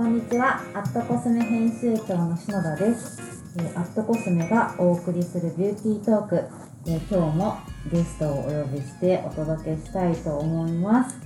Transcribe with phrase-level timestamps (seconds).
[0.00, 3.20] こんにちは、アットコスメ編集長の篠田です。
[3.58, 6.36] えーアットコスメがお送りするビューティートーク、
[6.86, 7.58] えー今日も
[7.92, 11.20] ゲストをお呼びしてお届けしたいと思います。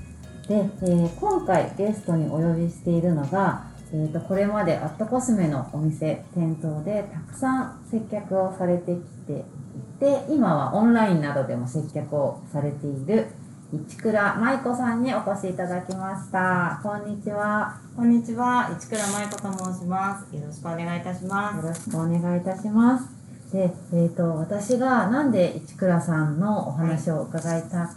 [0.49, 9.45] で、えー今回ゲストにお呼びしているのが、えーとこれまでアットコスメのお店、店頭でたくさん接客をされてきてい
[10.00, 13.29] て、今はオンラインなどでも接客をされている
[13.75, 16.79] 市倉舞子さんにお越しいただきました。
[16.81, 17.77] こんにちは。
[17.96, 20.37] こんにちは、市倉舞子と申します。
[20.37, 23.09] よろしくお願いいたしまよろしくお願いいたします。
[23.53, 27.89] で、えっ、と、私がなんで市倉さんのお話を伺いた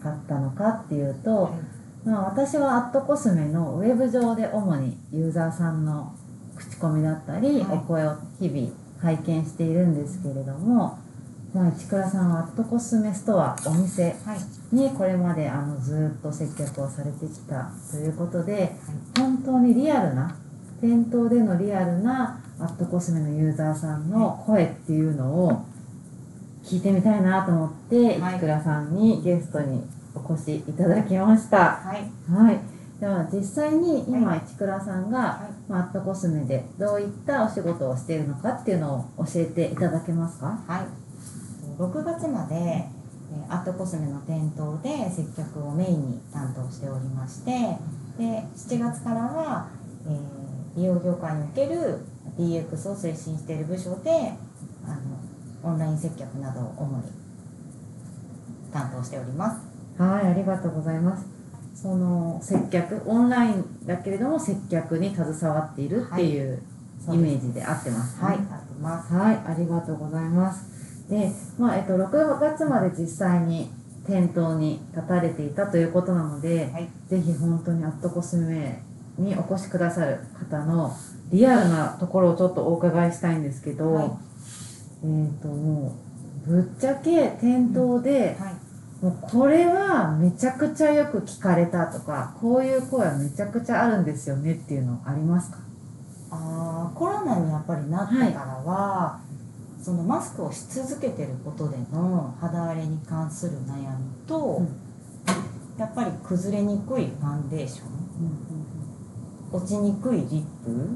[0.00, 1.54] かったのかっていうと、
[2.04, 6.14] まあ、私はアットコスメのウェブ上で主にユーザーさんの
[6.56, 8.68] 口コミだったり、はいお声を日々
[9.02, 10.98] 拝見しているんですけれども、
[11.52, 14.16] まあ、市倉さんはアットコスメストアお店。
[14.72, 18.76] にこれまであのずっと接客をされてきたということで
[19.18, 20.36] 本当にリアルな
[20.80, 25.64] 店頭でのリアルなアットコスメのユーザーさんの声っていうのを
[26.62, 29.82] 聞いてみたいなと思ってはい市倉さんにゲストに
[30.14, 31.58] お越しいただきました。
[31.58, 32.32] はい。
[32.32, 32.60] はい、
[33.00, 35.70] では実際に今は市倉さんが、はい。
[35.70, 40.60] まあアットコスメでどういったお仕事をしているのかっていうのを教えていただけますか？
[40.68, 40.80] はい。
[41.80, 43.00] 6月まで、えー
[43.48, 47.50] アットコスメの店頭で接客をメインに担当しておりまして、
[48.18, 49.68] で、7月からは、
[50.06, 50.40] えー
[50.76, 51.98] 美容業界における
[52.38, 54.10] DX を推進している部署で、
[54.86, 54.94] あ
[55.64, 57.02] の、オンライン接客などを主に
[58.72, 59.60] 担当しております。
[60.00, 61.26] はい、ありがとうございます。
[61.74, 66.62] その接客、オンラインだけれども接客に携わっているっていう
[67.12, 68.24] イメージで合ってます、ね。
[68.24, 68.48] はい、合って
[68.80, 69.12] ます。
[69.12, 70.79] はい、ありがとうございます。
[71.10, 73.68] で、まあ、えっと、6月まで実際に
[74.06, 76.88] 店頭に立たれていたということなので、はい。
[77.08, 78.80] ぜひ本当にアットコスメ
[79.18, 80.96] にお越しくださる方の
[81.30, 84.10] リアルなところをちょっとお伺いしたいんですけど、はい
[85.02, 85.96] えっ、と、も
[86.46, 88.54] う、ぶっちゃけ店頭で、はい。
[89.04, 95.56] もうこれはめちゃくちゃよく聞かれたとかこういう声はめちゃくちゃあるんですよねっていうのありますか？
[96.30, 99.20] あーコロナにやっぱりなってからは、
[99.82, 104.68] そのマスクをし続けてることでの肌荒れに関する悩みと、うん。
[105.78, 107.90] やっぱり崩れにくいファンデーション。
[109.52, 110.88] 落ちにくいリップ。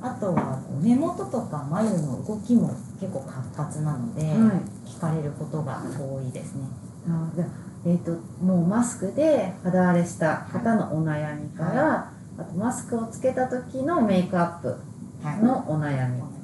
[0.00, 4.88] あとは目元とか眉の動きも結構活発なので、はい。
[4.88, 6.62] 聞かれることが多いですね。
[7.08, 7.48] あじゃあ
[7.84, 14.76] えっ、ともうマスクで肌荒れした方のお悩みから、あとマスクをつけた時のメイクアップ
[15.22, 16.35] はいのお悩み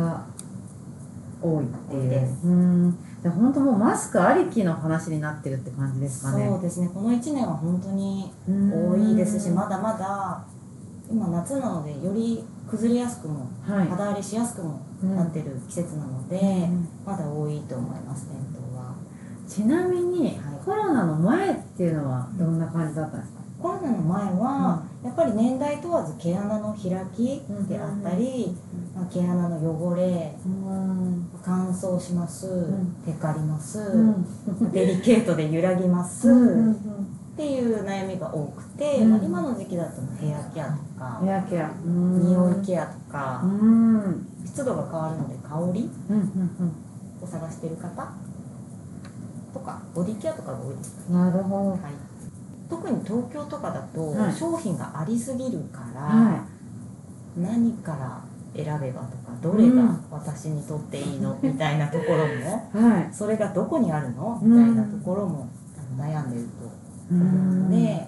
[0.00, 0.24] が
[1.42, 2.36] 多いっていう。
[2.44, 2.98] うん。
[3.22, 6.48] じゃあ本当もうマスクありきの話になってるって感じですかね。
[6.48, 6.90] そうですね。
[6.92, 8.92] この1年は本当にうん。
[8.92, 10.44] 多いですしまだまだ
[11.10, 13.88] 今夏なのでより崩れやすくもはい。
[13.88, 15.16] 肌荒れしやすくもうん。
[15.16, 16.88] なってる季節なので、うん。
[17.04, 18.94] まだ多いと思います店頭は。
[19.48, 20.38] ちなみに、はい。
[20.64, 28.56] コロナの前っていうのはどんな感じだったんですか、コロナの前は、やっぱり年代問わず毛穴の開きであったり、
[28.94, 31.28] まあ毛穴の汚れうん。
[31.44, 33.02] 乾燥します、ん。
[33.04, 34.26] テカります、うん。
[34.70, 36.72] デリケートで揺らぎます、うん
[37.38, 39.10] っていう悩みが多くて、うん。
[39.10, 41.70] まあ、今の時期だとヘアケアとか、ヘアケア。
[41.84, 43.44] 匂いケアとか、
[44.44, 45.88] 湿度が変わるので香り
[47.22, 48.12] を探している方
[49.52, 51.70] とかボディケアとかが多いですかね、うんなるほど。
[51.70, 51.80] はい、
[52.68, 54.32] 特に東京とかだとはい。
[54.32, 56.44] 商品がありすぎるから、は
[57.36, 58.20] 何から
[58.54, 61.38] 選べばとかどれがうん私にとっていいの？
[61.42, 63.08] みたいなところもいはい。
[63.12, 64.38] それがどこにあるの？
[64.42, 65.46] みたいなところも
[65.96, 68.06] 悩んでると思うので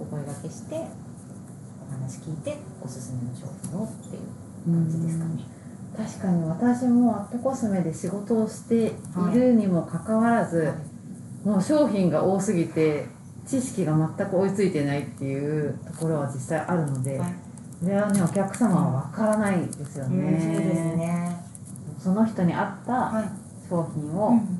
[0.00, 5.30] お声掛けしてお話聞いておすすめの商品をっていう感じですかね。
[5.96, 10.64] 確かに私もアットコスメで仕事をしているにもかかわらず、は
[11.44, 11.48] い。
[11.48, 13.06] もう商品が多すぎて
[13.48, 17.34] 知識が全く追いついてないっていうところは実際あるので、はい
[17.80, 21.36] それはねお客様はわからないですよね、うんそうですね。
[21.98, 23.24] その人に合ったはい。
[23.70, 24.58] 商品をうん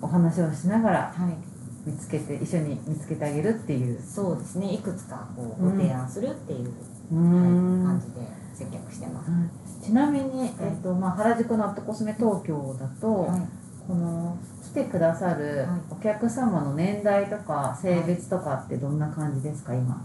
[0.00, 1.36] お話をしながらはい。
[1.84, 4.72] 見つけて一緒に見つけてあげるっていうそうですね。
[4.72, 6.72] いくつかこううんご提案するっていう、
[7.12, 8.20] うーはいん感じで
[8.54, 9.30] 接客してます。
[9.32, 13.40] はいちなみに、えっとまあ、原宿のアットコスメ東京だと、はい。
[13.86, 15.80] この来てくださるはい。
[15.90, 20.02] お客様の年代とか性別とかってどんな感じですか今？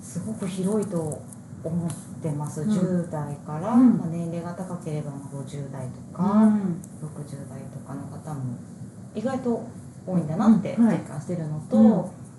[0.00, 0.98] すごく広いと
[1.64, 1.90] 思っ
[2.22, 2.62] てます。
[2.62, 2.70] うん。
[2.70, 3.98] 10代から、うん。
[3.98, 8.56] まあ年齢が高ければ50代とうか、ん60代とかの方も
[9.14, 9.66] 意外と
[10.06, 11.84] 多いんだなって実感してるのと、うん。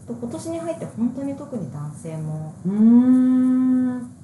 [0.06, 2.54] と今年に入って本当に特に男性も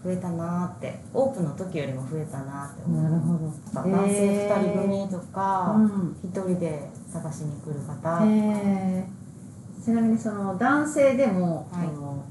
[0.04, 3.04] 増えたなーってオープンの時よりも増えたなーって思う。
[3.04, 3.92] なるほど。
[3.92, 9.84] 男性2人組とかうん一人で探しに来る方、へー。
[9.84, 11.88] ちなみにその男性でも、はい。
[11.88, 12.24] その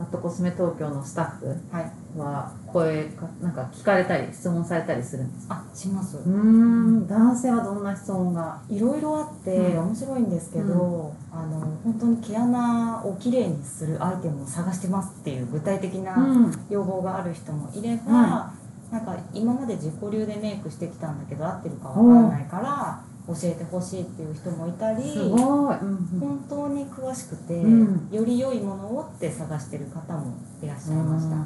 [0.00, 1.92] アットコスメ東京のスタッフはい。
[2.18, 5.64] は声かなんか聞かれたり質問されたりするんですか？
[5.72, 6.16] あします。
[6.16, 8.62] うーん男性はどんな質問が？
[8.68, 9.78] いろいろあってうん。
[9.86, 16.52] 面白いんですけど、あの本当に毛穴をきれいにするアイテムを探してますっていう具体的なうん。
[16.70, 18.52] 要望がある人もいれば、は
[18.90, 25.88] なんか今まで自己流でメイクしてきたんだけど合ってるかわかんないから教えてほしいっていう人もいたりすごい、うん。
[25.88, 28.08] うん本当に詳しくて、うん。
[28.10, 31.36] より良いものをって探してる方もいらっしゃいました。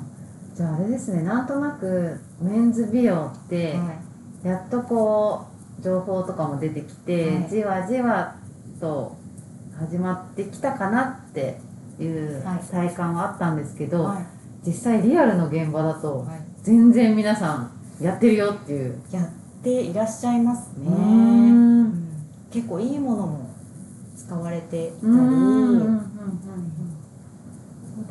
[0.58, 3.92] うんじゃああれですねなんとなくメンズ美容って、は
[4.44, 4.48] い。
[4.48, 5.46] やっとこ
[5.78, 7.48] う情報とかも出てきて、はい。
[7.50, 8.36] じわじわ
[8.80, 9.16] と
[9.78, 11.60] 始まってきたかなって
[12.00, 12.58] いうはい。
[12.70, 14.22] 体感はあったんですけど、は
[14.66, 16.40] 実際リアルの現場だといはい。
[16.62, 17.70] 全然皆さ
[18.00, 19.00] んやってるよっていう。
[19.12, 19.30] やっ
[19.62, 20.90] ていらっしゃいますね。
[22.50, 23.50] 結構いいものも
[24.16, 25.12] 使われていたり、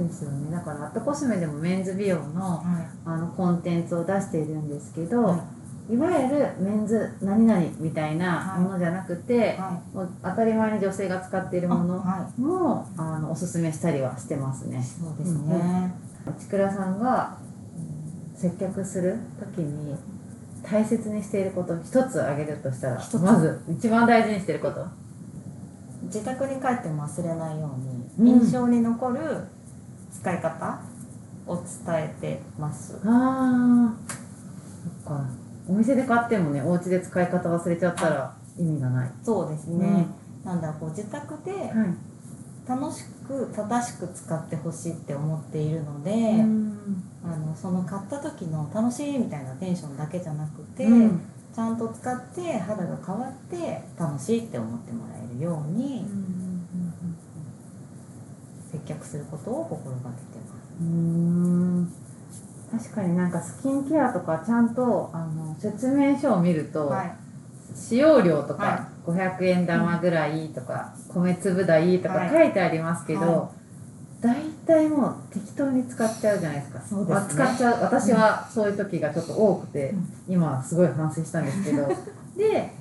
[0.03, 0.51] ですよね。
[0.51, 2.65] だからアットコスメでもメンズ美容のはい。
[3.05, 5.43] あのコンテンツを出しているんですけど、は
[5.89, 5.93] い。
[5.93, 8.61] い、わゆるメンズ何々みたいなはい。
[8.61, 9.95] ものじゃなくて、はい。
[9.95, 12.03] もう当たり前に女性が使っているもの
[12.37, 14.83] もあのおすすめしたりはしてますね。
[14.83, 15.93] そうですね。
[16.39, 17.37] ちくらさんが
[18.35, 19.95] 接客する時に
[20.63, 24.85] 大切にしていること一つ挙げるとしたらまず一番大事にしていること。
[26.03, 27.71] 自宅に帰っても忘れないよ
[28.19, 28.41] うに、うん。
[28.41, 29.43] 印象に残る
[30.19, 30.79] 使い方？
[31.47, 31.65] を伝
[31.95, 32.99] えてます。
[33.05, 34.11] あー。
[35.05, 35.29] そっか。
[35.67, 40.07] お店で買ってもねお家で使い方忘れちゃったら意味がない、そうですね。
[40.43, 41.71] なんだろうこう自宅ではい。
[42.67, 47.03] 楽しく正しく使ってほしいって思っているので、うん。
[47.23, 51.21] あのその買った時の楽しいみたいなテンションだけじゃなくて、うん。
[51.55, 56.07] ちゃんと使って肌が変わって楽しいって思ってもらえるように
[58.75, 60.81] 接客することを心がけてます。
[60.81, 61.91] うん
[62.71, 67.15] 確かになんかスキンケアとかちゃんとあの説明書を見ると、はい、
[67.73, 72.29] 使用量とか、は500円玉ぐらいとか、米粒大とかはい。
[72.29, 73.51] 書いてありますけど、は
[74.21, 74.35] 大
[74.65, 76.81] 体もう適当に使っちゃうじゃないですか。
[76.81, 77.15] そうですね。
[77.15, 77.83] まあ使っちゃう。
[77.83, 80.33] 私はそういう時がちょっと多くて、うん。
[80.33, 81.87] 今はすごい反省したんですけど。
[82.35, 82.73] で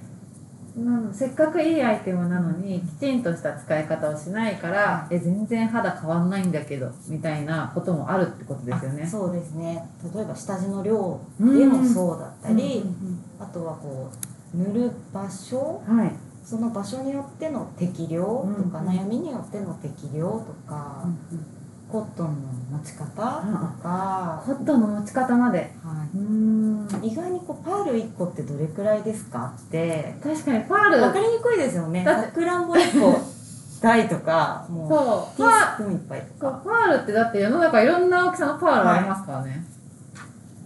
[1.13, 9.03] せっかくいいアイテムなのにきちんとした使い方をしないから、え全然肌変わんないんだけどみたいなこともあるってことですよね。
[9.05, 9.07] あ。
[9.07, 9.89] そうですね。
[10.13, 12.83] 例えば下地の量でもそうだったり、
[13.39, 14.11] あとはこ
[14.53, 16.13] う塗る場所うんはい、
[16.45, 21.07] その場所によっての適量とか、うん悩みによっての適量とか、
[21.91, 23.13] コットンの持ち方と
[23.83, 25.73] か、コットンの持ち方まで。
[25.85, 27.05] はうーん。
[27.05, 30.17] い、意外にこうパール1個ってどれくらいですかって。
[30.23, 31.01] 確かにパール。
[31.01, 32.05] 分かりにくいですよね。
[32.05, 33.19] さくらんぼ1個
[33.81, 35.37] 大とかもうそう。
[35.37, 36.63] ティースプーン1杯とか。
[36.65, 39.65] パールってだって世の中いろんな大きさのパールありますからね。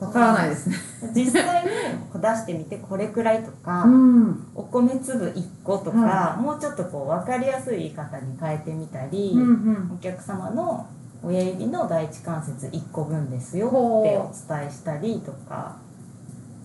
[0.00, 0.76] わ、からないですね。
[1.15, 1.70] 実際に
[2.12, 4.47] こう出してみてこれくらいとか、うん。
[4.55, 9.44] お米粒1個とか、はもうちょっとこう分かりやすい言い方に変えてみたり、うんう
[9.93, 9.93] ん。
[9.94, 10.87] お客様の
[11.22, 15.77] 親指の第一関節1個分ですよってお伝えしたりとか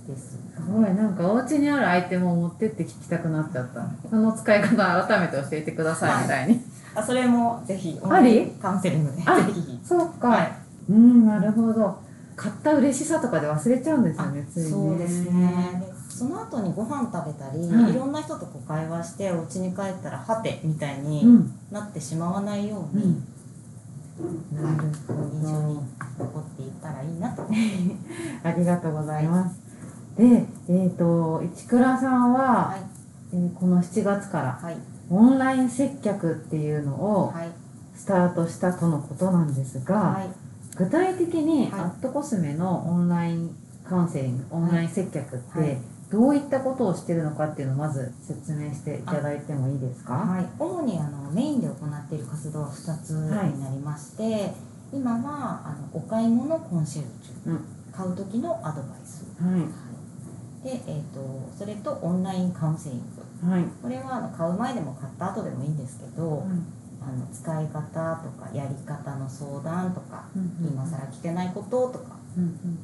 [0.07, 0.37] です。
[0.55, 3.85] すごいなんかお家にあるアイテムを持ってって聞きたくなっちゃった。
[4.09, 4.75] その使い方
[5.07, 6.61] 改めて教えてくださいみたいに、
[6.93, 8.51] あそれもぜひあり？
[8.61, 9.79] カウンセリングでぜあひ。
[9.83, 10.51] そうか、はい。
[10.89, 11.97] うんなるほど。
[12.35, 14.71] 買った嬉しさとかで忘れちゃうんですよねついにね。
[14.71, 15.81] そうですね。
[15.87, 21.51] でその後にご飯食べたり、はいい、ろんな人とこう会話してお家に帰ったらはてみたいうにん。
[21.71, 23.27] なってしまわないように、うん
[24.19, 27.43] なるほ印象にど残っていったらいいなと。
[28.43, 29.59] ありがとうございます。
[30.17, 32.81] で、えっ、と、市倉さんは、はい。
[33.33, 34.77] えーこの7月からはい。
[35.09, 37.49] オンライン接客っていうのをはい。
[37.95, 40.29] スタートしたとのことなんですが、はい。
[40.75, 41.81] 具体的にはい。
[41.81, 45.77] アットコスメのオンラインカウンセリング、オンライン接客って、はい
[46.13, 50.13] どういったことをしてるのかっていうのをまず説明していただいてもいいですか？
[50.13, 54.53] はい、主にあのメインで行っている活動は2つになりまして、
[54.93, 57.65] 今はあのお買い物コンシェルジュ、うん。
[57.91, 60.63] 買う時のアドバイス、はい。
[60.63, 63.01] で、えー、とそれとオンラインカウンセリン
[63.41, 63.49] グ。
[63.49, 63.63] はい。
[63.81, 66.45] これはあの買う前でも買った後でもいいんですけど、
[67.01, 70.25] あの使い方とかやり方の相談とか、
[70.61, 72.77] 今更聞けないこととかうん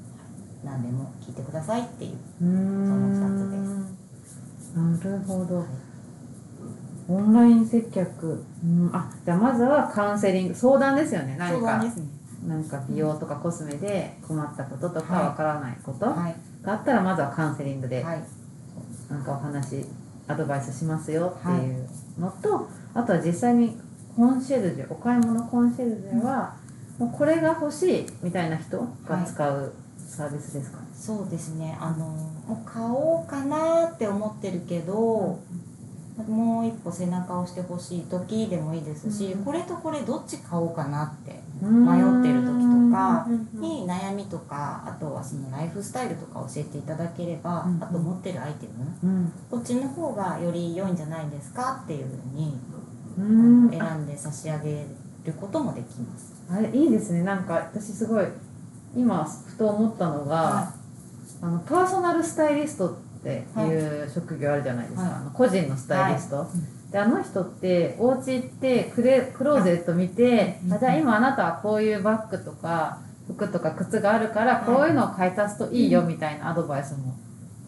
[0.64, 5.66] 何でも聞いてくださいっていう、その二つなるほど。
[7.08, 11.36] オンライン接客、うん、あじゃあまずはカウンセリング相談ですよね。
[11.40, 11.80] 何か。
[11.80, 11.92] ね。
[12.48, 15.26] なんか美容とかコスメで困ったこととかはい。
[15.26, 16.06] わからないこと。
[16.06, 16.36] はい。
[16.62, 18.24] があったらまずはカウンセリングではい。
[19.10, 19.84] なんかお話
[20.28, 21.90] アドバイスしますよっていう
[22.20, 23.76] のと、あとは実際に
[24.16, 26.56] コンシェルジュお買い物コンシェルジュは、
[27.00, 29.74] もうこれが欲しいみたいな人が使う
[30.10, 31.78] サービスですか、そうですね。
[31.80, 35.40] あのもう買おうかなって思ってるけど、
[36.28, 39.46] もう一歩背中を押してほしい時でもいいですし、うん。
[39.46, 49.32] これとこれどっち買おうかなって迷迷ってる時とかにに悩みとかあとはそのライフスタイルとか教えていただければ、うんあと持ってるアイテムうん。
[49.50, 52.58] こっちの方がより良いんじゃないですかっていうふうに、
[53.18, 53.70] うん。
[53.70, 54.86] 選んで差し上げ
[55.26, 56.34] ることもできます。
[56.52, 57.24] あれいいですね。
[57.24, 58.26] なんか私すごい
[58.96, 60.74] 今ふと思ったのが、は
[61.42, 62.94] あのパーソナルスタイリストっ
[63.24, 63.62] てい
[64.06, 65.12] う職業あるじゃないですか、はい。
[65.14, 66.48] あの個人のスタイリスト、
[66.92, 74.66] であの人ってお家行ってクレクローゼット見て、うんあじゃあ今あなたはこういうバッグとか服とか靴があるからはい。
[74.66, 77.16] こういうのを買い足すといいよみたいなアドバイスも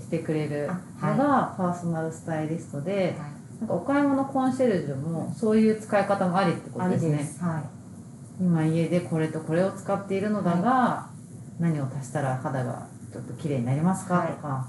[0.02, 3.32] してくれるあのがパーソナルスタイリストで、はい。
[3.60, 7.32] なんかお買い物コンシェルジュもそういう使い方もありってことですね。
[7.40, 7.64] はい。
[8.42, 11.11] 今家でこれとこれを使っているのだが、
[11.60, 14.28] 何を足したら肌がちょっと綺麗になりますか、はい。
[14.30, 14.68] とか。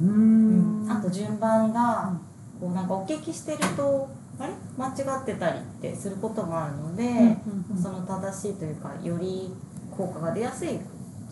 [0.00, 0.86] うーん。
[0.90, 2.12] あと順番が
[2.60, 4.08] こうなんかお聞きしてると
[4.38, 4.52] あれ？
[4.78, 7.82] 間違ってたりってすることもあるので、うんうんうん。
[7.82, 9.52] その正しいというかより
[9.96, 10.78] 効果が出やすい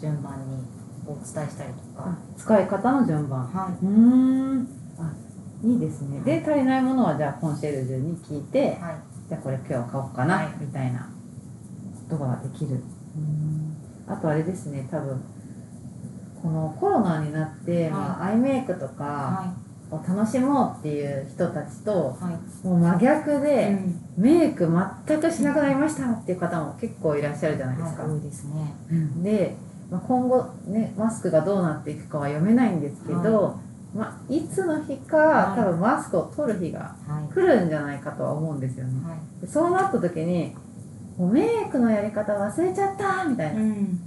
[0.01, 0.65] 順番に
[1.07, 3.47] お伝えしたりとか、あ使い方の順番。
[3.47, 4.69] はうーん。
[4.99, 5.13] あ
[5.65, 6.21] いいですね。
[6.21, 8.79] で足りないものはじゃあコンシェルジュに聞いて、い、はい、
[9.29, 10.55] じゃあこれ今日は買おうかな、はい。
[10.61, 11.09] みたいな
[12.11, 12.77] ことができる。
[12.77, 13.68] うーん
[14.09, 15.23] あとあれですね多分
[16.43, 19.55] このコロナになって、まあ、アイメイクとかは
[19.91, 22.67] を楽しもうっていう人たちといはい。
[22.67, 24.23] もう真逆で、うん。
[24.23, 24.69] メイク
[25.07, 28.75] 全くしなくなりましたっていう方も結構いらっしゃるじゃないですか、はい、多いですね。
[29.23, 29.57] で、
[29.91, 33.59] まあ、今後ねマスクがどうなっていくかは読めないんですけど、
[33.95, 33.99] い。
[33.99, 35.59] まあ、いつの日か、はい。
[35.59, 37.33] 多分マスクを取る日がはい。
[37.33, 38.93] 来るんじゃないかとは思うんですよね。
[39.47, 40.55] そうなった時に
[41.19, 43.99] もうメイクのやり方忘れちゃったみたいな、うん。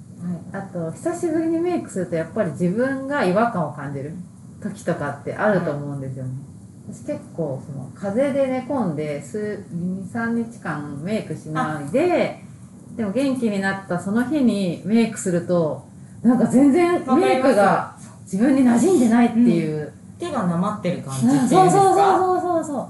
[0.53, 4.13] あと久しぶりにメイクするとやっぱり自分が違和感を感じる。
[4.61, 6.31] 時とかってあると思うんですよね、
[6.87, 12.43] 私結構その風邪で寝込んで数23日間メイクしないで
[12.95, 15.83] でも元気になったその日にメイクすると
[16.21, 22.81] なんか全然メイクが自分に馴染んでないっていう、手がなまってる感じうんっていうんですそうそうかそうそうそ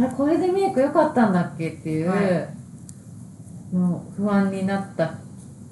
[0.00, 0.04] う。
[0.04, 2.57] あれこれでメイク良かったんだっけっていう、はい
[3.72, 5.14] もう不安になった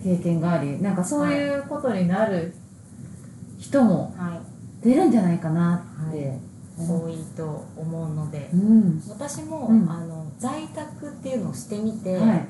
[0.02, 2.54] 経験がありなんかそういうことになる
[3.58, 4.56] 人もはい。
[4.86, 6.38] 出るんじゃないかなって、
[6.78, 8.50] 多いと思うので。
[8.52, 9.02] うん。
[9.08, 9.90] 私も、うん。
[9.90, 12.46] あの在宅っていうのをしてみて、はい。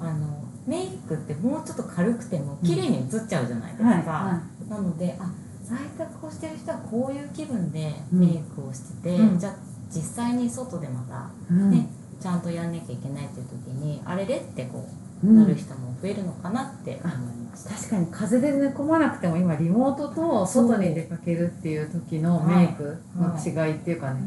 [0.00, 4.02] あのメイクってもうちょっと軽くても綺麗に映っちゃうじゃないですか、はい。
[4.02, 5.30] はなのであ
[5.62, 8.20] 在宅をしてる人はこういう気分でうん。
[8.20, 9.38] メイクをしてて、うん。
[9.38, 9.54] じゃあ
[9.90, 11.70] 実際に外でまたいうん。
[11.70, 11.88] ね
[12.20, 14.86] ちゃんとやんなきゃいけないっていう時にあれれってこ
[15.22, 15.36] ううん。
[15.36, 17.16] なる人も増えるのかなって思い
[17.50, 24.20] ました、確かに風邪で寝込まなくても今リモートと外に出かけるっていう時のメイクの違いっていうかね、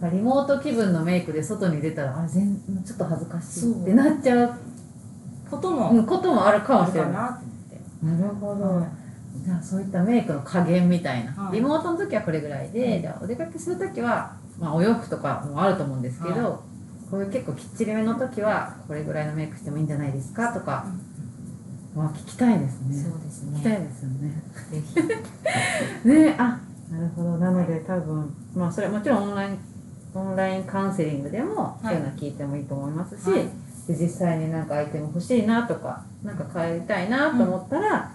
[0.00, 4.54] なんかリモート気分のメイクで外に出たらあれ全ちょっと恥ずかしいってなっちゃう
[5.50, 6.06] こともうん。
[6.06, 7.12] こともあるかもしれない。
[7.12, 8.86] なるほど、はい。
[9.44, 11.56] じゃあそういったメイクの加減みたいな、はい。
[11.56, 16.60] リモートの時はこれぐらいで、うんじゃあお出かけする時は、まあ、お洋服とかもあると思うんですけど、は
[17.10, 20.86] こういう結構きっちりめの時はこれぐらいのメイクしてもいいんじゃないですかとか、
[21.94, 23.86] は聞きたいですねそうです聞きたいね。
[23.86, 24.80] ですよねぜ
[26.02, 26.08] ひ。
[26.08, 26.60] ねあ
[26.90, 29.58] なるほどなので多分まあそれはもちろんオンライン
[30.14, 33.48] オンラインカウンセリングでもそういうの聞いてもいいと思いますし、はい
[33.88, 38.12] で実際になんかアイテム欲しいなとかなんか買いたいなと思ったら、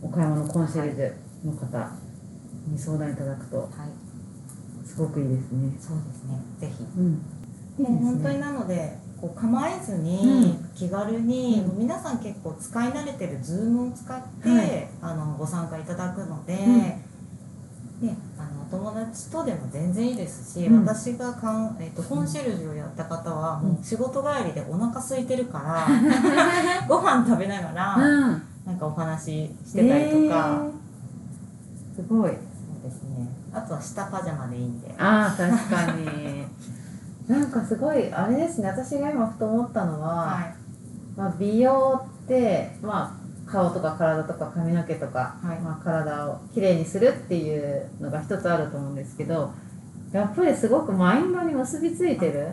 [0.00, 1.12] お買い物コンシェルジュ
[1.44, 1.90] の方
[2.68, 3.68] に相談いただくとはい。
[4.86, 5.72] すごくいいですね。
[5.80, 6.40] そうですね。
[6.60, 6.84] ぜひ。
[6.96, 7.20] うん、
[7.78, 8.40] いいもう本当に。
[8.40, 11.78] なのでこう構えずに、う気軽に、うん。
[11.78, 14.88] 皆さん結構使い慣れてる Zoom を使って、はい。
[15.00, 16.58] あのご参加いただくので、ん。
[18.02, 20.84] ね、あのお友達とでも全然いいですし、うん。
[20.84, 23.68] 私がかん、えっとコンシェルジュをやった方はうん。
[23.74, 25.86] もう仕事帰りでお腹空いてるから、
[26.88, 30.66] ご飯食べながら、うん、なんかお話ししてたりとか、
[31.94, 32.02] えー。
[32.02, 32.30] すごい。
[32.30, 33.28] そうですね。
[33.54, 34.92] あとは下パジャマでいいんで。
[34.98, 36.44] ああ確かに。
[37.32, 38.68] なんかすごいあれですね。
[38.68, 40.54] 私が今ふと思ったのは、はい。
[41.16, 45.60] まあ、美容って、まあ、顔とか体とか髪の毛とか、はい。
[45.60, 49.52] まあ、体をきれいにするっていうのが一つあると思うんですけど
[50.12, 52.52] やっぱりすごくマインドに結びついてる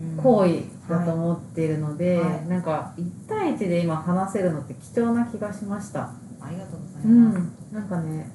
[0.00, 0.22] うん。
[0.22, 2.46] 行為だと思っているので、はい。
[2.46, 6.10] なんか1対1で今話せるのって貴重な気がしました。
[6.40, 8.30] ありがとうござういます、ん、なんかね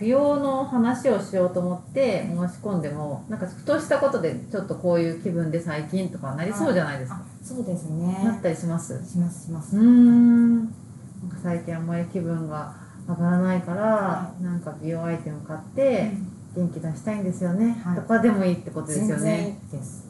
[0.00, 8.94] 美容の話をしようと思って申し込んでもなんかふとしたことでちょっとこういう気分で最近とかなりそうじゃないですか、あそうですなねったりします？
[9.06, 10.58] しますします、うーん。
[10.60, 12.74] なんか最近あんまり気分が
[13.08, 16.12] 上がらないから、はなんか美容アイテム買って
[16.56, 17.96] 元気出したいんですよね、はい。
[17.96, 20.06] とかでもいいってことですよ全然いねいです、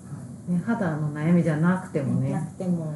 [0.49, 2.31] ね肌の悩みじゃなくてもね。
[2.33, 2.93] なくても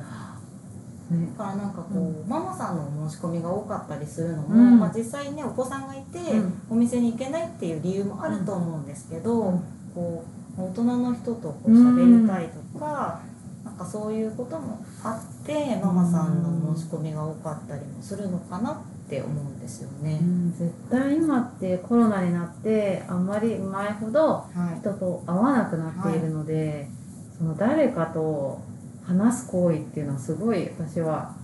[1.10, 1.28] ね。
[1.36, 4.78] だからなんかこう、うママさんの申し込みが多かったりするのも、うん。
[4.78, 6.62] まあ、実際ねお子さんがいて、うん。
[6.70, 9.62] お店に行けないっていう理由もあると思うんですけど、うん。
[9.94, 10.24] こ
[10.58, 13.20] う大人の人とこう喋りたいとか、
[13.64, 20.18] なんかそういうこともあってママさんの申し込みが多かったりもするのかなって思うんですよね。
[20.22, 20.24] う。
[20.24, 20.54] ん。
[20.56, 24.80] 絶対今ってコロナになってあんまり前ほどはい。
[24.80, 26.88] 人と会わなくなっているので、
[27.36, 28.60] その誰かと
[29.06, 31.34] 話す行為っていうのはすごい私は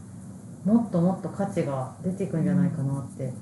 [0.65, 3.33] もっともっと価値が出ていくんじゃないかなって、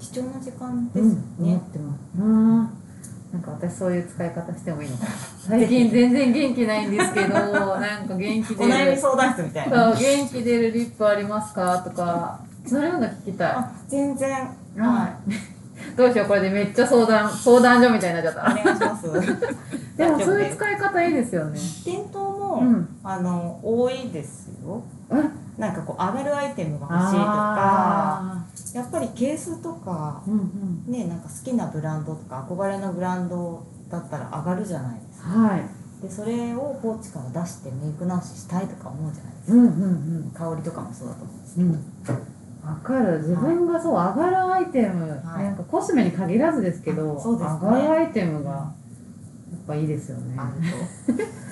[0.00, 1.56] 貴重な時間ですようん思ね。
[1.56, 1.98] ってます。
[2.18, 2.56] うん
[3.32, 5.10] なんか私そういう使い方してもいいのかな。
[5.48, 7.28] 最近全然元気ないんですけど
[7.80, 9.92] なんか元気お悩み出る相談室みたいな。
[9.94, 11.78] そう元気出るリップありますか？
[11.78, 12.40] とか。
[12.66, 13.52] そういうの聞きたい。
[13.52, 14.30] あ全然。
[14.76, 15.32] はい。
[15.96, 18.60] どうしようこれでめっちゃ相談相談所みたいになっちゃった。
[18.60, 19.10] お願いします。
[19.96, 21.58] でもそういう使い方いいですよね。
[21.84, 22.88] 店頭も、うん。
[23.02, 24.82] あの多いですよ。
[25.10, 25.60] え？
[25.60, 28.44] なんかこう上がるアイテムが欲しいとか、あ
[28.74, 30.92] やっぱりケースとかーうんうん。
[30.92, 35.28] ねなんか好きなブランドとか憧れのブランドだったら上がるじゃないですか。
[35.28, 35.62] はい。
[36.02, 40.46] でそれをポーチから出してメイク直ししたいとか思うじゃないですうんか。
[40.46, 40.52] うん。
[40.54, 42.31] 香りとかもそうだと思うんですうんうん
[42.64, 43.18] わかる。
[43.18, 45.44] 自分がそう上がるアイテム、はい。
[45.44, 48.66] なんかコスメに限らずですけど上がるアイテムがや
[49.56, 50.38] っぱいいですよね。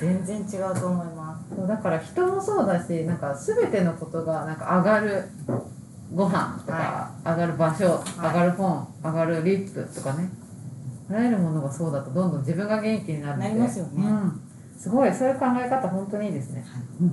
[0.00, 1.56] 全然違うと思います。
[1.56, 5.24] そうだから人もそうだしなんか全てのことがなんか上がる
[6.14, 7.88] ご飯とか、上がる場所、い。
[8.16, 10.30] 上がる本上がるリップとかね。
[11.10, 13.48] あらゆるものがそうだとどんどん自分が元気になるので。
[13.48, 14.08] なりますよね。
[14.08, 14.40] うん、
[14.78, 16.64] すごいそういう考え方本当にいいですね、
[17.00, 17.12] うん、あ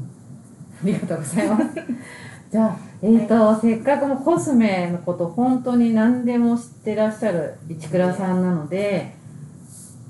[0.86, 1.63] りがとうございます
[2.52, 9.14] じゃあえーと、せっかくもうコスメのこと本当に何でも知ってらっしゃる市倉さんなので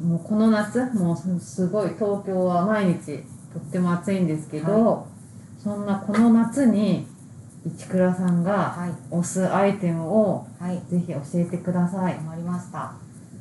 [0.02, 5.08] もうこの夏もうすごい東京は毎日とっても暑いんですけど、
[5.62, 7.08] そんなこの夏に
[7.66, 10.80] 市倉さんがはい推すアイテムをはい。
[10.90, 12.14] ぜひ教えてください。
[12.14, 12.94] 決まりました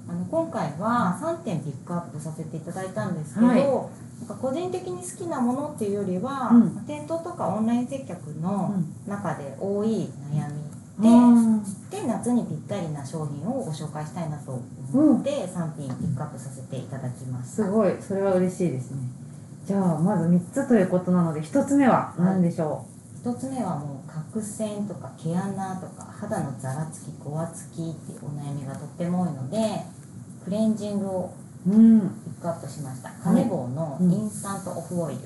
[0.08, 6.84] あの今回は3点ピックアップさせていただいたんですけど、はい個人的に好きなものっていうよりは、うん。
[6.86, 8.74] 店頭とかオンライン接客の
[9.06, 10.66] 中で多い悩み
[10.98, 14.60] あで、で夏にぴったりな商品をご紹介したいなと
[14.92, 17.94] 思って、3品ピックアップさせていただきまーしたすごい。
[18.00, 18.98] それは嬉しいですね。
[19.66, 22.86] じゃあまず3つということなので1つ目は何でしょ
[23.20, 29.82] 一つ目はもう角栓とか毛穴とか肌のざらつきごわつきっていうお悩みがとっても多いので
[30.44, 31.34] クレンジングを
[31.66, 32.00] うん。
[32.00, 32.06] ピ
[32.38, 35.20] ックアップしましたカネボウのインスタントオフオイル、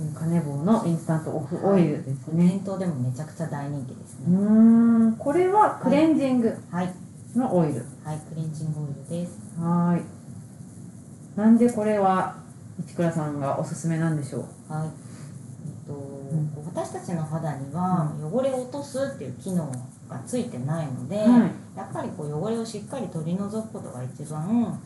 [0.00, 0.14] うん。
[0.14, 2.44] カネボウのインスタントオフオイルですね。
[2.48, 5.16] 店頭でもめちゃくちゃ大人気ですうーね、ん。
[5.16, 6.92] これはクレンジングはい
[7.34, 7.84] のオイル。
[8.04, 8.86] はいクレンジングオイ
[9.20, 11.38] ルですはい。
[11.38, 11.58] なん。
[11.58, 12.36] でこれは
[12.86, 13.40] 市倉さん。
[13.40, 14.16] がおすすめなん。
[14.16, 14.72] でしょう。
[14.72, 14.88] はい
[15.66, 16.50] えっと、ん。
[16.74, 19.70] 私たちの肌には汚れを落とすっていう機能
[20.08, 21.28] がついてないので、はい
[21.76, 24.80] やっぱりこう汚れをしっかり取り除くことが一番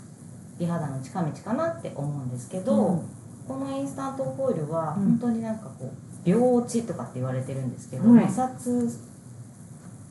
[0.60, 3.00] 美肌の近道かなって思うんですけど、うん
[3.48, 5.90] このインスタントオイルはうん本当になんかこう
[6.24, 8.96] 秒落ちとかって言われてるんですけど、はい摩擦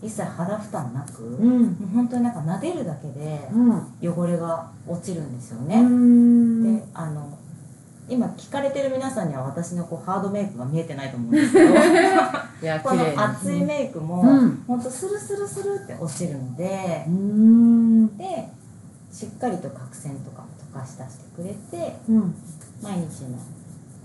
[0.01, 1.61] 一切肌負担なく、もうん。
[1.63, 3.71] う本当になんか撫でるだけでうん。
[4.01, 5.81] 汚れが落ちるんですようね。
[5.81, 7.37] んであの
[8.09, 11.73] 今聞かれてる皆さんには私のこうハードメイクが見えてないと思うんですけど
[12.83, 17.05] この厚いメイクも、うんほんとスルスルスルって落ちるので。
[18.17, 18.58] で
[19.19, 22.33] しっかりと角栓とかも溶かし出してくれてうん。
[22.81, 23.37] 毎日の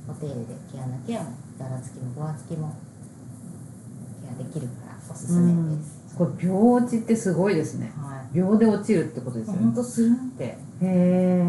[0.09, 2.75] お手入れで毛穴ケアもざらつきもごわつきも
[4.23, 7.93] ケアできるからおすすめです、これ秒落ちってすごいですね。
[7.97, 9.67] は秒で落ちるってことですいよね。
[9.67, 11.43] ほんとスルンってへえ。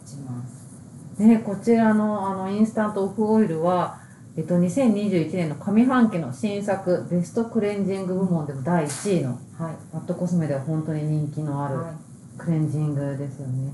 [0.00, 3.98] 落ちますね、こちらのあのインスタントオフオイルは、
[4.36, 13.72] えっと、2021年の上半期の新作ベストクレンジング部門でも第1位のはいマットコスメでは本当に人気のあるはいクレンジングですよね。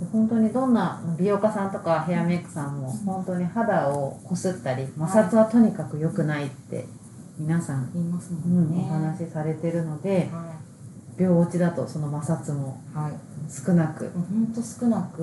[0.00, 6.86] で本当にどんな美容家さんとかヘアメイクさんも本当に肌をこすったり摩擦はとにかく良くないって
[7.38, 10.58] 皆さん、言いますもうんお話しされてるのでは
[11.18, 13.12] 両落ちだとその摩擦もはい。
[13.50, 14.04] 少なく。
[14.04, 15.22] もうほんと少なく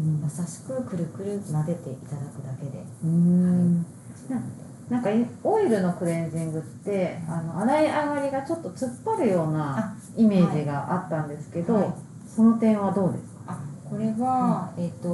[0.00, 0.20] うん。
[0.22, 2.84] 優しくくるくる撫でていただくだけで。
[3.04, 3.86] うん。
[4.88, 5.10] なんか
[5.44, 13.40] オイルのクレンジングってあの洗い上がりがちょっと突っ張るようなイメージがあったんですけど、はいその点はどうですか？
[13.48, 15.08] あこれは、えっ、と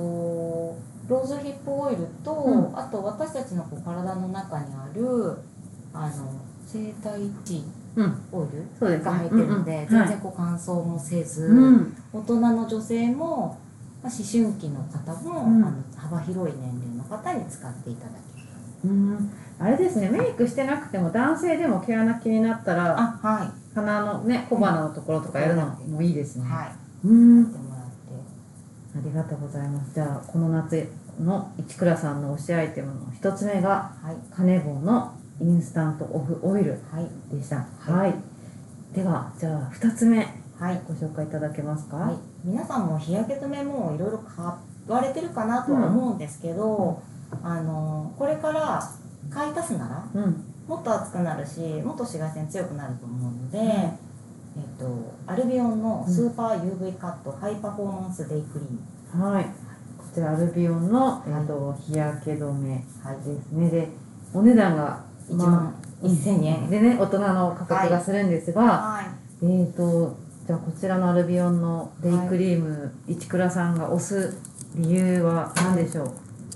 [1.09, 2.79] ローズヒップオイルと、うん。
[2.79, 5.37] あと私たちのこう体の中にある
[5.93, 6.33] あの
[6.67, 7.63] 生体値
[7.97, 8.49] うんオイ
[8.81, 9.89] ルが入ってるので、うんうん。
[9.89, 11.97] 全然こう乾燥もせず、うん。
[12.13, 13.59] 大人の女性も、
[14.03, 15.65] まあ、思春期の方も、うん。
[15.65, 18.93] あの幅広い年齢の方に使っていただける。
[18.93, 19.31] うん。
[19.59, 20.09] あれですね。
[20.11, 26.73] メイクしてなくても男性でも毛穴気になったらあは鼻のね小鼻のところとかやるのもいいですね、いはい
[27.05, 27.43] うん。
[27.43, 27.93] やってもらって
[28.97, 29.95] ありがとうございます。
[29.95, 30.89] じゃあこの夏
[31.21, 34.35] の市倉さんの推しアイテムの一つ目がはい。
[34.35, 37.09] カネボウのインスタントオフオイルはい。
[37.35, 37.57] でした。
[37.57, 37.93] はい。
[37.93, 38.15] はい。
[38.95, 40.19] ではじゃあ二つ目
[40.59, 40.81] はい。
[40.87, 41.97] ご紹介いただけますか？
[41.97, 44.45] はい、皆さんも日焼け止めもいろいろ買
[44.87, 47.03] われてるかなとは思うんですけど、
[47.43, 48.81] あのこれから
[49.31, 50.45] 買い足すならうん。
[50.69, 53.63] もっと暑くなるしもっと紫外線強くなると思うので、ん。
[53.63, 53.91] えっ
[54.79, 59.25] と、アルビオンのスーパー UV カット、ハイパフォーマンスデイクリーム。
[59.25, 59.45] はい。
[59.45, 59.51] こ
[60.15, 62.85] ちらアルビオンの、えー、と日焼け止めで
[63.43, 63.71] すね。
[63.71, 63.89] で
[64.33, 69.07] お値段が1万1000円、でね大人の価格がするんですが、はい。
[69.43, 74.37] えーとじゃあこちらのアルビオンのデイクリーム、市倉さんが推す
[74.77, 76.05] 理由は何でしょ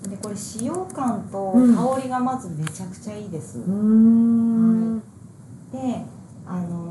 [0.04, 1.74] う、でこれ使用感とうん。
[1.74, 4.98] 香りがまずめちゃくちゃいいです、うーん。
[4.98, 5.04] で
[6.46, 6.87] あの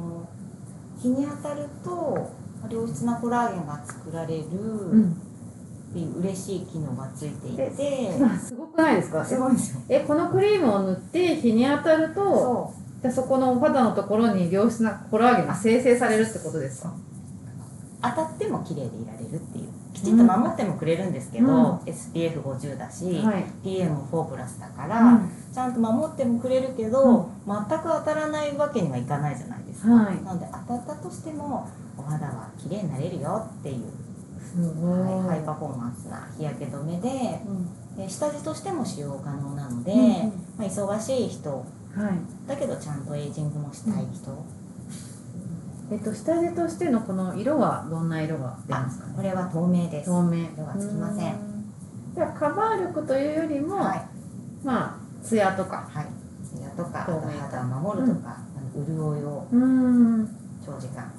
[1.00, 2.32] 日に当たると
[2.70, 5.12] 良質なコラーゲンが作られる、うん。
[5.90, 8.12] っていう嬉しい機能がついていて。
[8.40, 9.24] すごくないですか？
[9.24, 9.82] すごいですよ。
[9.88, 16.90] えこのクリームを塗って日に当たるとそじゃあそこのお肌のところに良質なコラーゲンが生成されるってことですか？
[16.90, 16.92] う
[18.02, 21.78] 当たっても綺麗でいられるっていうきちんと守ってもくれるんですけど、うん。
[21.80, 23.46] SPF50 だし、はい。
[23.64, 25.32] PM4 プラスだから、うん。
[25.52, 30.24] ちゃんと守ってもくれるけど、全く当たらないわけにはいかないじゃないですか、はい。
[30.24, 33.86] なので当たったとしてもお肌は綺麗になれるよっていう、
[34.40, 37.98] すごい、はい、ハイパフォーマンスな日焼け止めでうん。
[37.98, 40.06] で下地としても使用可能なので、うんうん。
[40.60, 41.64] まあ、忙しい人は
[42.10, 42.48] い。
[42.48, 44.30] だけどちゃんとエイジングもしたい人、
[45.90, 49.14] えっと下地としてのこの色はどんな色が出あますかね？
[49.16, 50.10] これは透明です。
[50.10, 50.50] 透明。
[50.54, 51.34] 色はつきません。
[51.34, 51.72] うん。
[52.14, 54.06] じゃあカバー力というよりも、はい。
[54.64, 55.90] まあツヤとか。
[55.90, 56.06] はい。
[56.46, 57.00] ツヤとか。
[57.00, 60.28] 肌を守るとか、あの潤いをうん。
[60.66, 61.12] 長時間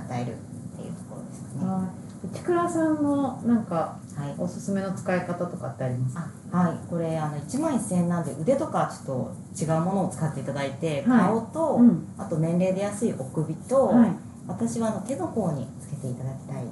[0.00, 0.36] 与えるっ
[0.76, 1.70] ていうところですかね。
[1.70, 1.93] はい
[2.32, 4.34] 市倉さんのなんかはい。
[4.38, 6.30] おすすめの使い方とかってありますか？
[6.52, 6.78] あはい。
[6.88, 11.20] これあの1万1000円なんで腕とかちょっと違うものを使っていただいて、はい。
[11.20, 12.14] 顔と、うん。
[12.16, 14.10] あと年齢出やすいお首と、はい。
[14.46, 16.64] 私はあの手の甲につけていただきたい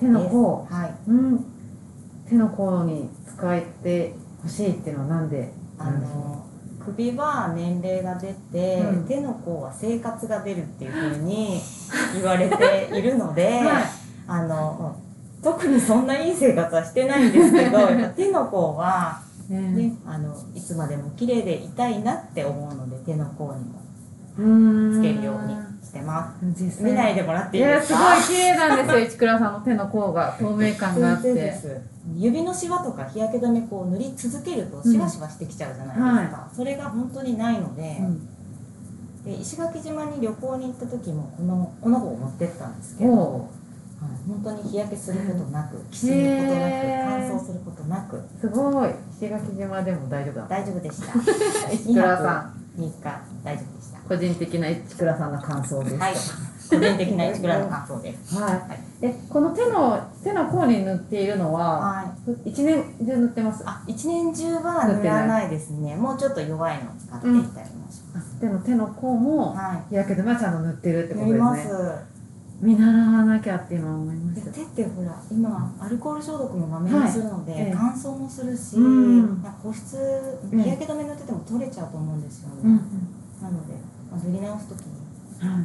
[0.00, 0.66] 手の甲？
[0.70, 0.94] はい。
[1.08, 1.44] うん。
[2.28, 5.52] 手の甲に使えてほしいっていうのはなんで？
[5.78, 6.46] あの
[6.84, 9.06] 首は年齢が出て、うん。
[9.06, 11.60] 手の甲は生活が出るっていうふうに
[12.14, 14.96] 言われているので、 はいあの
[15.42, 23.82] 特にそんないい生活はしてないんですけどやっぱ手の甲は、ねね、あのいつまでも綺麗でいたいなって思うので手の甲にも。
[24.38, 24.94] うん。
[24.94, 25.54] つけるように
[25.84, 26.82] してます。
[26.82, 29.06] 見ないでもらっていやすごいいですかい綺麗なんですよ。
[29.10, 31.92] 市倉さんの手の甲が透明感があって。
[32.16, 38.28] 指のシワとか日焼け止めこう塗り続けるとシワシワしてきちゃうじゃないですか、それが本当にないので,、うん。
[39.24, 43.48] で石垣島に旅行に行った時もこのこの子を持ってったんですけど、
[44.26, 46.12] 本当に日焼けすることなくきしむ
[46.48, 48.22] ことなく乾燥することなく。
[48.40, 48.90] すごい。
[49.16, 50.46] 石垣島でも大丈夫だ。
[50.48, 51.72] 大丈夫でした。
[51.72, 52.80] 市倉さん。
[52.80, 52.92] 3日
[53.44, 53.98] 大丈夫でした。
[54.08, 55.96] 個人的な市倉さんの感想です。
[55.96, 56.14] はい。
[56.70, 58.34] 個人的な一グラの感想です。
[58.34, 58.52] はい。
[58.54, 58.80] はい。
[59.02, 62.50] えこの手の手の甲に塗っているのははい。
[62.50, 63.62] 一年中塗ってます？
[63.66, 65.96] あ一年中は塗らないですね。
[65.96, 69.88] もうちょっと弱いのを使っていたりもします、でも手の甲もはい。
[69.90, 71.68] 日焼け止めはちゃんと塗ってるってこと塗りまです。
[71.68, 72.11] すね
[72.62, 74.50] 見習わなきゃって今思いました。
[74.52, 77.74] で手ってほら今アルコール消毒もまめにするので、はいええ。
[77.76, 79.36] 乾燥もするし、うん。
[79.62, 79.98] 保湿
[80.52, 82.78] うん日焼け止め塗ってても取れちゃうと思うんですよね、うんうん。
[83.42, 83.74] なので、
[84.10, 85.64] まあ、塗り直す時にはい。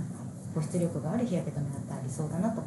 [0.56, 2.62] 保湿力がある日焼け止めだったら理想だなと。
[2.62, 2.66] あ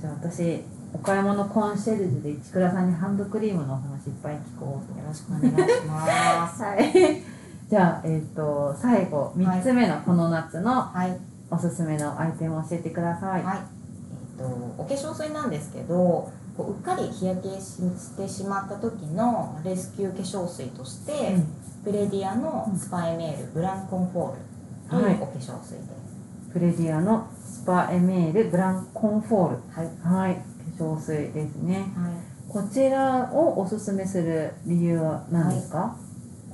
[0.00, 0.62] じゃあ私
[0.94, 6.62] お買い物コンシェルジュで市倉さんにハンドクリームのお話いっぱい聞こうとよろしくお願いします。
[6.62, 7.22] はい。
[7.68, 13.58] じゃあえっ、と最後3つ目のこの夏のはいおすすめのアイテムを教えてください、はい、
[14.38, 14.44] えっ、と
[14.78, 21.36] お化粧水なんですけどこううっかり日焼けしてしまった時のレスキュー化粧水として、
[21.84, 29.56] プレディアのスパエメールブランコンフォールというお化粧水です、プレディアのススパエメールブランコンフォール。
[29.70, 30.30] はい。
[30.30, 30.34] はい。
[30.78, 31.74] 化粧水ですね。
[31.94, 32.12] はい。
[32.48, 35.94] こちらをおすすめする理由は何ですか、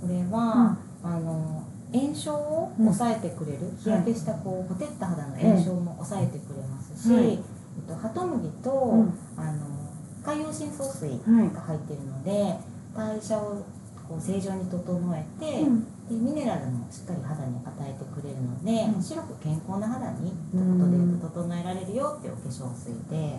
[0.00, 1.62] これは、あの
[1.98, 7.24] 炎症を抑えてくれる、日焼けしたこうほてった肌の炎症も抑えてくれますし、はい。
[7.32, 7.38] えっ
[7.88, 9.18] と、ハトムギと、うん。
[9.36, 9.66] あの
[10.24, 11.54] 海洋深層水はい。
[11.54, 12.56] が入っているので、
[12.96, 13.62] 代謝を
[14.08, 14.82] こう正常に整
[15.16, 15.84] えて、うん。
[16.06, 19.02] でミネラルもしっかり肌に与えてくれるので、うん。
[19.02, 20.90] 白く健康な肌に一うん。
[20.90, 23.38] 言で整えられるよっていうお化粧水で、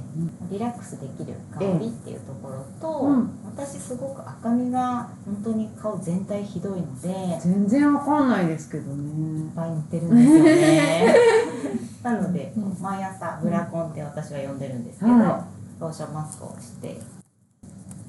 [0.52, 3.30] リラックスできる香りっていうところと、うん。
[3.46, 9.52] 私すごく赤みが本当に顔全体ひどいのでいっ全然わかんないですけどね。
[9.56, 11.16] ぱい塗ってるんですよね。
[12.04, 12.78] なので、うん。
[12.82, 15.46] 毎朝ブラコンって私は呼んでるんですけど、は
[15.80, 17.00] ローションマスクをして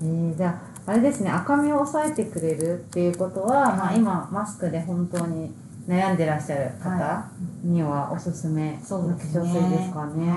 [0.00, 5.52] えー、じゃああれですね赤みを抑えてくれるっていうことは、まあ、はい今マスクで本当に
[5.88, 7.30] 悩んでらっしゃる方は
[7.62, 9.40] にはおすすめの化そうですね。
[9.40, 10.34] 粧水ですかね。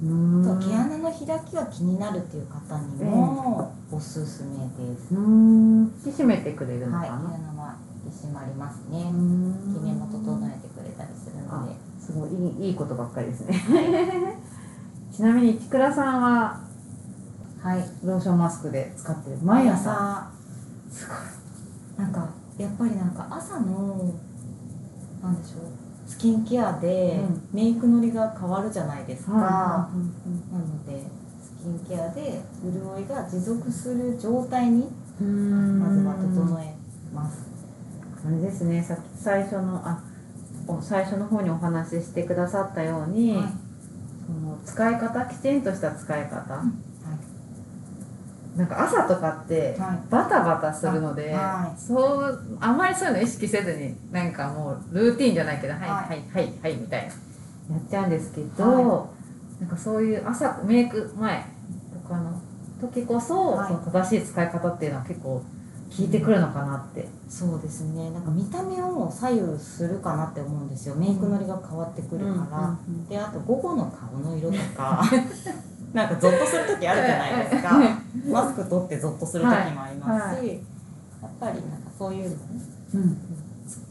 [0.00, 4.50] と毛穴の開きが気になるっていう方にもおすすめ
[4.86, 5.92] です、うーん。
[6.06, 7.34] 引き締めてくれるのはい、毛かな。
[7.34, 9.10] 穴は引き締まりますね。
[9.10, 9.74] ん。
[9.74, 11.88] キメも整えてくれたりするので。
[12.08, 13.54] すごいいいいいことばっかりですね。
[15.12, 16.60] ちなみにちくらさんは
[17.62, 17.84] はい。
[18.04, 19.38] ローションマスクで使ってる。
[19.42, 19.90] 毎朝。
[19.90, 20.30] 朝
[20.90, 21.16] すごい。
[22.04, 24.14] なんかやっぱりなんか朝の
[25.22, 25.60] なんでしょう。
[26.06, 27.48] スキンケアでうん。
[27.52, 29.90] メイクのりが変わるじゃないですか、は
[30.50, 31.02] なので
[31.42, 34.88] スキンケアで潤いが持続する状態に
[35.20, 36.74] まずは整え
[37.14, 37.46] ます、
[38.26, 38.82] あれですね。
[38.82, 40.02] さっき最初のあ
[40.66, 43.46] お最初の方にお話ししてくださったように、はい。
[44.26, 46.64] その使い方きちんとした使い方、は
[48.58, 50.10] なんか朝とかってはい。
[50.10, 51.80] バタバタするので、はい。
[51.80, 55.90] そうあんまりそういうの意識せずになんかもうルーティンじゃないけどはいはい。
[55.90, 59.06] はいはいはいみたいなやっちゃうんですけど、は
[59.60, 61.44] なんかそういう朝メイク前
[62.02, 62.40] とかの
[62.80, 63.68] 時こそ,、はい。
[63.68, 65.44] その正しい使い方っていうのは結構効
[66.02, 67.06] いてくるのかなって。
[67.28, 68.10] そうですね。
[68.10, 70.96] なんか見た目を左右するかなって思うんですよ。
[70.96, 72.76] メイクのりが変わってくるから、
[73.08, 75.04] であと午後の顔の色とか
[75.92, 77.80] なんかゾッとする時あるじゃないですか。
[78.26, 80.48] マスク取ってゾッとする時もありますし、はい。
[80.48, 80.54] や
[81.26, 82.36] っぱりなんかそういうのね
[82.94, 83.16] うん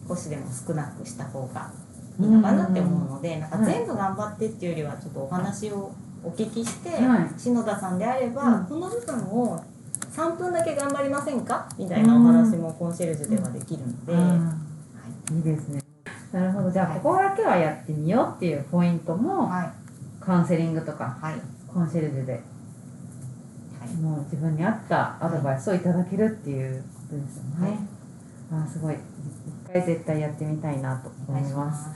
[0.07, 1.71] 少しでも少なくした方が
[2.19, 5.91] いいのかなって思うので、なんか全部頑張ってっていうよりはちょっとお話を
[6.23, 7.39] お聞きして、はい。
[7.39, 8.65] 篠田さんであれば、うん。
[8.65, 9.63] この部分を
[10.11, 15.33] 3分だけ頑張りませんかみたいなお話もコンシェルジュではできるので、あはい。
[15.33, 15.81] ーいいですね。
[16.31, 16.71] なるほど。
[16.71, 19.71] じゃあここだけはやってみようっていうポイントもはい。
[20.23, 21.17] カウンセリングとか。
[21.21, 22.33] はいコンシェルジュで。
[22.33, 22.41] はい。
[24.01, 27.77] もう自分に合ったアドバイスをいただけるっていうことですよね、はい。
[28.51, 28.95] あーすごい。
[28.95, 31.89] 一回絶対やってみたいなと思います。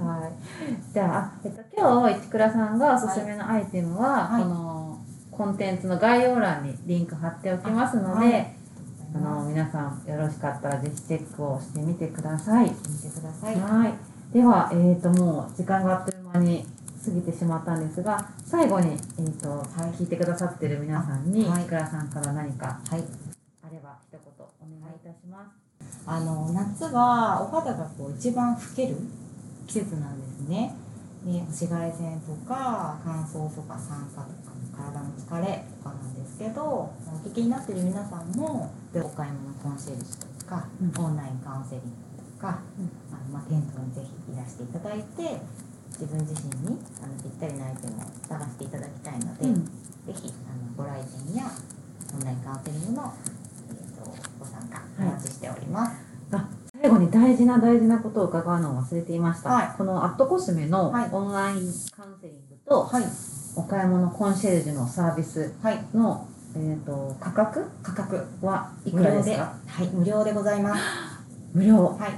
[0.00, 0.32] はい。
[0.92, 4.42] じゃああ、えっと、今日市倉さんがおすすめのアイテムは、はい。
[4.42, 4.98] この
[5.30, 8.56] コンテンツの概要欄にリンク貼っておきますので、はい。
[9.14, 12.64] あの皆さんよろしかったらぜひチェックをしてみてください。
[12.64, 13.60] 見てください。
[13.60, 13.92] はい。
[14.32, 16.66] では、えー、ともう時間があっという間に
[17.04, 19.62] 過ぎてしまったんですが最後に、えーと
[19.98, 23.04] 聞いてくださってる皆さんに、はい市倉さんから何かはい。
[23.62, 25.62] あれば一言お願いいたします。
[26.06, 28.96] あの夏はお肌がこう一番老ける
[29.66, 30.74] 季節なんですね。
[31.24, 36.92] で紫外線とか乾燥とか酸化とか体の疲れとかなんですけどお
[37.24, 41.88] 聞きになってる皆さんもでお買い物コンシェルジュとか、うんオンラインカウンセリング
[42.34, 45.40] とか、うんあのまあ、店頭にぜひいらしていただいて
[45.98, 49.64] 自分自身にあのぴったりなアイテムを探していただきたいので、うん。
[49.64, 49.70] ぜ
[50.12, 51.44] ひあのご来店や
[52.14, 53.14] オンラインカウンセリングの、
[53.68, 55.92] えー、とご参加お待ちしております。
[56.32, 56.48] あ
[56.80, 59.68] 最後に大事な大事なことを伺うのを忘れていました、はい。
[59.78, 61.08] このアットコスメのはい。
[61.12, 63.04] オンラインカウンセリングと、はい、
[63.54, 66.26] お買い物コンシェルジュのサービスはい、の、
[66.56, 67.70] えー、と価格？
[67.82, 69.54] 価格はいくらですか？
[69.68, 70.82] はい、無料でございます。
[71.54, 71.84] 無料。
[71.84, 72.12] はい。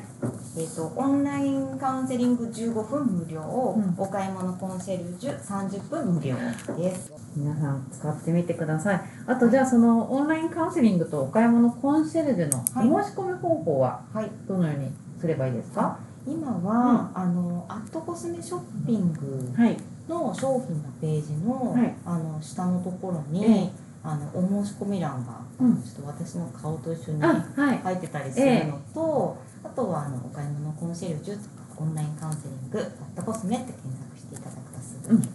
[0.57, 3.41] えっ、とオンラインカウンセリング15分無料、
[3.77, 6.35] うんお買い物コンシェルジュ30分無料
[6.77, 7.13] です。
[7.37, 9.01] 皆さん使ってみてください。
[9.27, 14.31] あとじゃあそのオンラインカウンセリングとお買い物コンシェルジュの申し込み方法ははい。
[14.49, 15.99] どのようにすればいいですか？
[16.27, 19.77] 今は、あのアットコスメショッピングはい。
[20.09, 21.95] の商品のページの、はい。
[22.07, 23.71] あの下のところに、ええ
[24.05, 25.83] あのお申し込み欄が、うん。
[25.83, 27.79] ちょっと私の顔と一緒にあはい。
[27.79, 35.29] 入ってたりするのと、あとはあのお買い物コンシェルジュとかオンラインカウンセリングアットコスメって検索していただくとすぐに、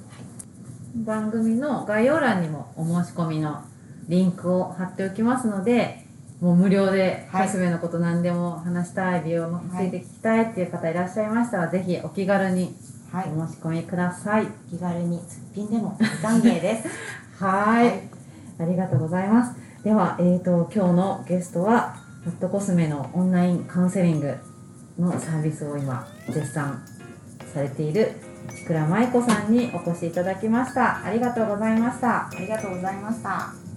[0.95, 1.03] うん。
[1.03, 3.63] 番組の概要欄にもお申し込みの
[4.08, 6.05] リンクを貼っておきますので
[6.39, 7.47] もう無料ではい。
[7.47, 12.75] コスメのこと何でも話したい美容について聞きたいっていう方いらっしゃいましたら、ぜひお気軽に
[13.12, 13.29] はい。
[13.36, 14.45] お申し込みください。
[14.69, 16.88] 気軽にすっぴんでも大歓迎です。
[17.43, 17.88] はい。
[17.88, 18.09] はい
[18.60, 19.56] ありがとうございます。
[19.84, 24.36] では、えー、と今日のゲストはハットコスメのオンラインカウンセリング
[25.00, 26.84] のサービスを今絶賛
[27.54, 28.12] されている
[28.50, 31.04] 千倉舞子さんにお越しいただきました。
[31.04, 32.28] ありがとうございました。
[32.28, 33.68] ありがとうございました。